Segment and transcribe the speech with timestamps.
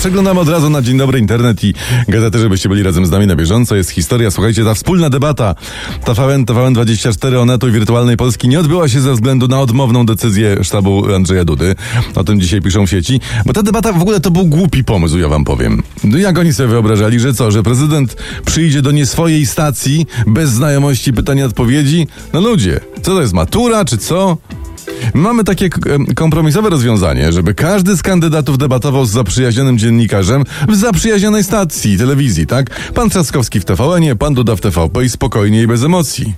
[0.00, 1.74] Przeglądamy od razu na Dzień Dobry Internet i
[2.08, 3.76] gazety, żebyście byli razem z nami na bieżąco.
[3.76, 5.54] Jest historia, słuchajcie, ta wspólna debata
[6.04, 10.64] TVN, TVN24 o netu i wirtualnej Polski nie odbyła się ze względu na odmowną decyzję
[10.64, 11.74] sztabu Andrzeja Dudy.
[12.14, 13.20] O tym dzisiaj piszą w sieci.
[13.46, 15.82] Bo ta debata w ogóle to był głupi pomysł, ja wam powiem.
[16.04, 21.12] No jak oni sobie wyobrażali, że co, że prezydent przyjdzie do nieswojej stacji bez znajomości
[21.12, 22.06] pytań i odpowiedzi?
[22.32, 24.36] No ludzie, co to jest, matura czy co?
[25.14, 25.68] Mamy takie
[26.16, 32.92] kompromisowe rozwiązanie, żeby każdy z kandydatów debatował z zaprzyjaźnionym dziennikarzem w zaprzyjaźnionej stacji telewizji, tak?
[32.94, 36.34] Pan Trzaskowski w TVN, pan Duda w TVP i spokojnie i bez emocji.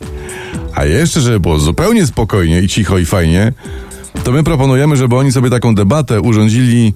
[0.74, 3.52] A jeszcze, żeby było zupełnie spokojnie i cicho i fajnie,
[4.24, 6.94] to my proponujemy, żeby oni sobie taką debatę urządzili,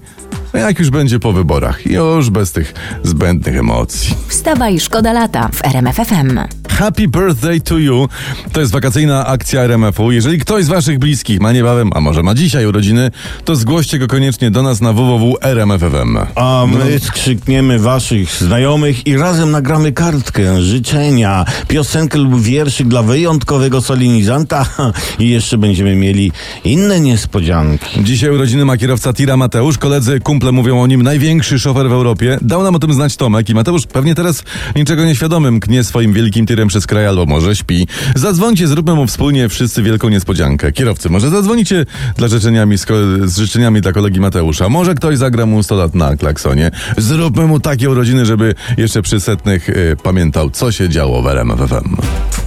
[0.53, 1.85] no jak już będzie po wyborach.
[1.85, 2.73] Już bez tych
[3.03, 4.15] zbędnych emocji.
[4.27, 6.39] Wstawaj, szkoda lata w RMFFM.
[6.71, 8.09] Happy Birthday to You
[8.51, 10.11] to jest wakacyjna akcja RMF-u.
[10.11, 13.11] Jeżeli ktoś z Waszych bliskich ma niebawem, a może ma dzisiaj urodziny,
[13.45, 16.17] to zgłoście go koniecznie do nas na www.rmf.fm.
[16.35, 23.81] A my skrzykniemy waszych znajomych i razem nagramy kartkę, życzenia, piosenkę lub wierszyk dla wyjątkowego
[23.81, 24.65] solenizanta
[25.19, 26.31] i jeszcze będziemy mieli
[26.63, 28.03] inne niespodzianki.
[28.03, 29.77] Dzisiaj urodziny ma kierowca tira Mateusz.
[29.77, 32.37] Koledzy, kumple mówią o nim największy szofer w Europie.
[32.41, 34.43] Dał nam o tym znać Tomek i Mateusz pewnie teraz
[34.75, 37.87] niczego nieświadomym mknie swoim wielkim tirem przez kraj albo może śpi.
[38.15, 40.71] Zadzwońcie, zróbmy mu wspólnie wszyscy wielką niespodziankę.
[40.71, 41.85] Kierowcy, może zadzwonicie
[42.17, 42.85] dla życzeniami z,
[43.25, 44.69] z życzeniami dla kolegi Mateusza.
[44.69, 46.71] Może ktoś zagra mu 100 lat na klaksonie.
[46.97, 51.95] Zróbmy mu takie urodziny, żeby jeszcze przy setnych y, pamiętał, co się działo w RMFFM.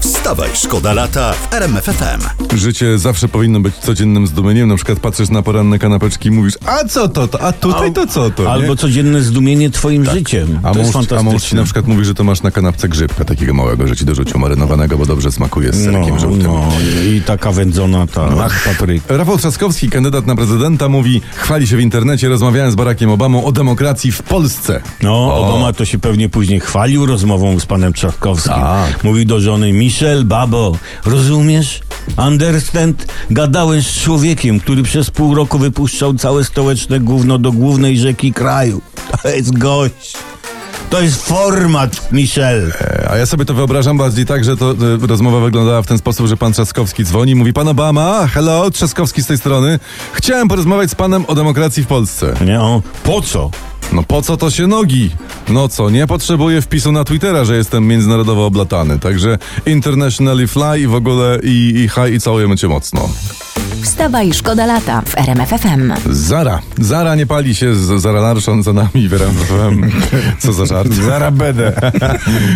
[0.00, 2.20] Wstawaj, szkoda lata w RMFFM.
[2.56, 4.69] Życie zawsze powinno być codziennym zdumieniem.
[4.69, 8.06] Na przykład patrzysz na poranne kanapeczki i mówisz, a co to, to a tutaj to
[8.06, 8.48] co to, nie?
[8.48, 10.61] Albo codzienne zdumienie twoim życiem.
[10.62, 11.58] A to mąż, jest a mąż ci fantastyczne.
[11.58, 14.98] na przykład mówi, że to masz na kanapce grzybka takiego małego, że ci dorzucił marynowanego,
[14.98, 16.42] bo dobrze smakuje z serkiem no, żółtym.
[16.42, 16.68] no,
[17.14, 18.28] i taka wędzona ta
[18.64, 19.16] papryka.
[19.16, 23.52] Rafał Trzaskowski, kandydat na prezydenta, mówi, chwali się w internecie, rozmawiałem z Barackiem Obamą o
[23.52, 24.80] demokracji w Polsce.
[25.02, 28.52] No, Obama to się pewnie później chwalił rozmową z panem Trzaskowskim.
[28.52, 29.05] Tak.
[29.05, 31.80] Mówi do żony, Michelle, babo, rozumiesz?
[32.27, 33.06] Understand?
[33.30, 38.80] Gadałem z człowiekiem, który przez pół roku wypuszczał całe stołeczne gówno do głównej rzeki kraju.
[39.22, 40.30] To jest gość.
[40.90, 42.73] To jest format, Michelle.
[43.11, 46.27] A ja sobie to wyobrażam bardziej tak, że to e, rozmowa wyglądała w ten sposób,
[46.27, 49.78] że pan Trzaskowski dzwoni, mówi, pan Obama, hello, Trzaskowski z tej strony,
[50.12, 52.34] chciałem porozmawiać z panem o demokracji w Polsce.
[52.46, 53.51] Nie, o, po co?
[53.92, 55.11] No po co to się nogi?
[55.48, 58.98] No co, nie potrzebuję wpisu na Twittera, że jestem międzynarodowo oblatany.
[58.98, 63.08] Także internationally fly i w ogóle i, i hi i całujemy cię mocno.
[63.83, 65.92] Wstawaj, szkoda lata w RMFFM.
[66.11, 66.61] Zara.
[66.80, 69.08] Zara nie pali się, z- Zara Larszon za nami.
[69.08, 69.91] Wyrębowałem.
[70.42, 70.92] Co za żart.
[70.95, 71.73] Zara bedę.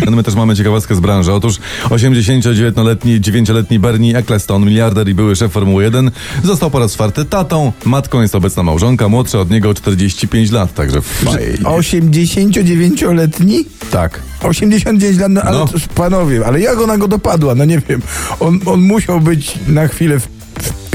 [0.05, 1.33] No My też mamy ciekawostkę z branży.
[1.33, 1.55] Otóż
[1.89, 6.11] 89-letni 9-letni Bernie Eccleston, miliarder i były szef Formuły 1,
[6.43, 7.71] został po raz czwarty tatą.
[7.85, 11.39] Matką jest obecna małżonka, młodsza od niego o 45 lat, także fajnie.
[11.57, 13.65] 89-letni?
[13.91, 14.19] Tak.
[14.43, 15.67] 89 lat, no ale No.
[15.67, 17.55] to, panowie, ale jak ona go dopadła?
[17.55, 18.01] No nie wiem.
[18.39, 20.34] On, on musiał być na chwilę w, w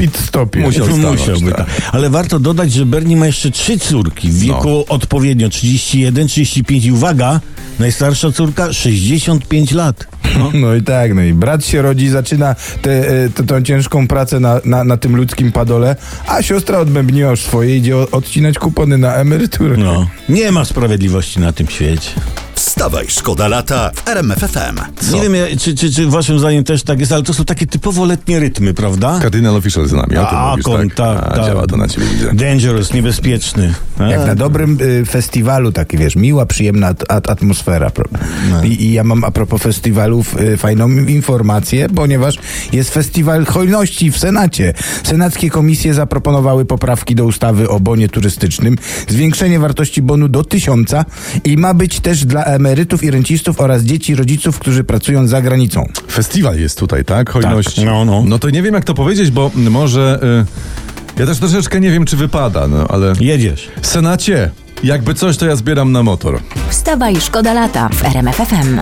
[0.01, 0.59] pit stopie.
[0.59, 1.57] Musiał stanąć, Musiałby, tak.
[1.75, 1.89] tak.
[1.91, 4.85] Ale warto dodać, że Bernie ma jeszcze trzy córki w wieku No.
[4.95, 7.39] odpowiednio 31, 35 i uwaga,
[7.79, 10.07] najstarsza córka 65 lat.
[10.39, 10.51] No.
[10.61, 12.91] No i tak, no i brat się rodzi, zaczyna tę
[13.25, 15.95] e, tę- ciężką pracę na, na, na tym ludzkim padole,
[16.27, 19.77] a siostra odbębniła już swoje, idzie odcinać kupony na emeryturę.
[19.77, 20.07] No.
[20.29, 22.09] Nie ma sprawiedliwości na tym świecie.
[22.65, 24.79] Wstawaj, szkoda lata w RMFFM.
[25.13, 28.05] Nie wiem, czy, czy, czy waszym zdaniem też tak jest, ale to są takie typowo
[28.05, 29.19] letnie rytmy, prawda?
[29.21, 30.95] Kardynal Official z nami, o tym A, mówisz, kon- tak?
[30.95, 31.45] tak, A, tak.
[31.45, 32.33] Działa to na ciebie, widzę.
[32.33, 33.73] Dangerous, niebezpieczny.
[33.99, 37.91] A, Jak na dobrym y, festiwalu, taki wiesz, miła, przyjemna at, at, atmosfera.
[38.51, 38.63] No.
[38.63, 42.35] I, I ja mam a propos festiwalów y, fajną informację, ponieważ
[42.73, 44.73] jest festiwal hojności w Senacie.
[45.03, 51.05] Senackie komisje zaproponowały poprawki do ustawy o bonie turystycznym, zwiększenie wartości bonu do tysiąca
[51.43, 55.87] i ma być też dla emerytów i rencistów oraz dzieci rodziców, którzy pracują za granicą.
[56.11, 57.29] Festiwal jest tutaj, tak?
[57.29, 57.75] Hojność.
[57.75, 58.23] Tak, no, no.
[58.27, 60.19] No to nie wiem, jak to powiedzieć, bo może...
[61.17, 63.13] Y, ja też troszeczkę nie wiem, czy wypada, no ale...
[63.19, 63.69] Jedziesz.
[63.81, 64.51] Senacie,
[64.83, 66.39] jakby coś, to ja zbieram na motor.
[66.69, 68.79] Wstawaj, szkoda lata w RMFFM.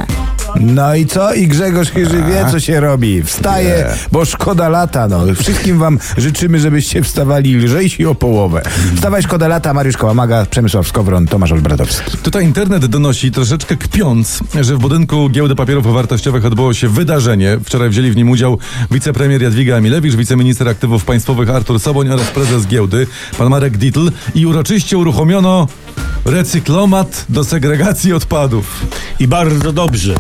[0.56, 1.34] No i co?
[1.34, 3.24] I Grzegorz Chyży wie, co się robi.
[3.24, 3.96] Wstaje, Wie.
[4.12, 5.08] bo szkoda lata.
[5.08, 5.20] No.
[5.36, 8.62] Wszystkim wam życzymy, żebyście wstawali lżejsi o połowę.
[8.96, 9.74] Wstawaj, szkoda lata.
[9.74, 12.18] Mariusz Kołamaga, Przemysław Skowron, Tomasz Olbratowski.
[12.18, 17.60] Tutaj internet donosi, troszeczkę kpiąc, że w budynku Giełdy Papierów Wartościowych odbyło się wydarzenie.
[17.66, 18.58] Wczoraj wzięli w nim udział
[18.92, 23.08] wicepremier Jadwiga Emilewicz, wiceminister aktywów państwowych Artur Soboń oraz prezes giełdy,
[23.38, 25.68] pan Marek Dittl i uroczyście uruchomiono
[26.26, 28.86] recyklomat do segregacji odpadów.
[29.20, 30.16] I bardzo dobrze.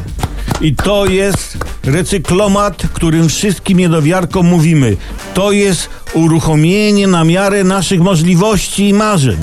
[0.61, 4.97] I to jest recyklomat, którym wszystkim niedowiarkom mówimy.
[5.33, 9.37] To jest uruchomienie na miarę naszych możliwości i marzeń.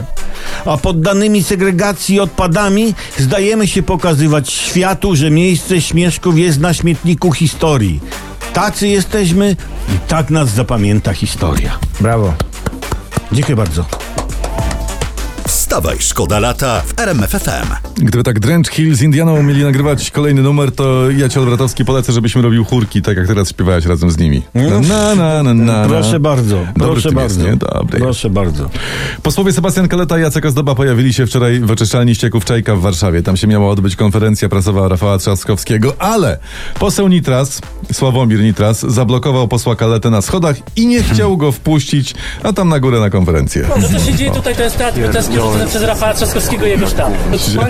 [0.64, 8.00] A poddanymi segregacji odpadami zdajemy się pokazywać światu, że miejsce śmieszków jest na śmietniku historii.
[8.52, 9.56] Tacy jesteśmy
[9.94, 11.78] i tak nas zapamięta historia.
[12.00, 12.34] Brawo.
[13.32, 14.05] Dziękuję bardzo.
[15.76, 17.86] Wstawaj, szkoda lata w RMF FM.
[17.96, 22.12] Gdyby tak Drench Hill z Indianą mieli nagrywać kolejny numer, to ja ci Olbratowski polecę,
[22.12, 24.42] żebyśmy robił chórki, tak jak teraz śpiewałeś razem z nimi.
[24.54, 25.88] Na, na, na, na, na.
[25.88, 27.42] Proszę bardzo, Dobry proszę jest, bardzo.
[27.42, 27.56] nie?
[27.56, 27.98] Dobry.
[27.98, 28.70] Proszę bardzo.
[29.22, 33.22] Posłowie Sebastian Kaleta i Jacek Ozdoba pojawili się wczoraj w oczyszczalni ścieków Czajka w Warszawie.
[33.22, 36.38] Tam się miała odbyć konferencja prasowa Rafała Trzaskowskiego, ale
[36.78, 37.60] poseł Nitras,
[37.92, 42.80] Sławomir Nitras, zablokował posła Kaletę na schodach i nie chciał go wpuścić, a tam na
[42.80, 43.62] górę na konferencję.
[43.62, 46.86] To, co się dzieje tutaj, to jest teatr groteski rzucony przez Rafała Trzaskowskiego i jego
[46.86, 47.10] sztab.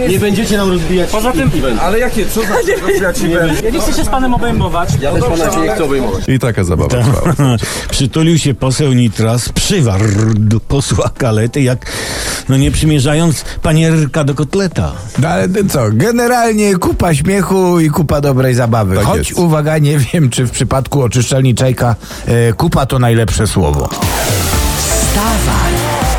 [0.08, 1.50] Nie będziecie nam rozbijać Poza tym,
[1.80, 2.26] Ale jakie?
[2.26, 3.62] Co znaczy rozbijać event?
[3.62, 4.88] ja nie chcę się z panem obejmować.
[5.00, 6.24] Ja też pana się nie chcę obejmować.
[6.28, 7.34] I taka zabawa trwała.
[7.90, 10.04] Przytulił się poseł Nitras, przywarł
[10.34, 11.92] do posła Kalety, jak,
[12.48, 14.92] no nie przymierzając panierka do kotleta.
[15.18, 18.96] No ale ty co, generalnie kupa śmiechu i kupa dobrej zabawy.
[18.96, 19.40] Tak Choć jest.
[19.40, 21.94] uwaga, nie wiem, czy w przypadku oczyszczalni Czajka
[22.26, 23.88] e, kupa to najlepsze słowo.